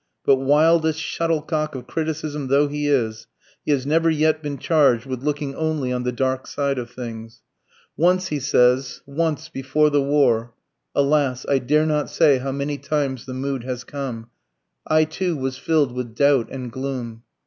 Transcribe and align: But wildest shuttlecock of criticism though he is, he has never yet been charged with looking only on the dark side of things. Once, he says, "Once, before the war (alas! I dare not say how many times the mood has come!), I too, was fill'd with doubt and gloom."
But 0.25 0.37
wildest 0.37 0.99
shuttlecock 0.99 1.75
of 1.75 1.85
criticism 1.85 2.47
though 2.47 2.67
he 2.67 2.87
is, 2.87 3.27
he 3.63 3.71
has 3.71 3.85
never 3.85 4.09
yet 4.09 4.41
been 4.41 4.57
charged 4.57 5.05
with 5.05 5.21
looking 5.21 5.53
only 5.53 5.93
on 5.93 6.01
the 6.01 6.11
dark 6.11 6.47
side 6.47 6.79
of 6.79 6.89
things. 6.89 7.43
Once, 7.95 8.29
he 8.29 8.39
says, 8.39 9.03
"Once, 9.05 9.47
before 9.47 9.91
the 9.91 10.01
war 10.01 10.55
(alas! 10.95 11.45
I 11.47 11.59
dare 11.59 11.85
not 11.85 12.09
say 12.09 12.39
how 12.39 12.51
many 12.51 12.79
times 12.79 13.27
the 13.27 13.35
mood 13.35 13.63
has 13.63 13.83
come!), 13.83 14.31
I 14.87 15.03
too, 15.03 15.37
was 15.37 15.59
fill'd 15.59 15.91
with 15.91 16.15
doubt 16.15 16.47
and 16.49 16.71
gloom." 16.71 17.21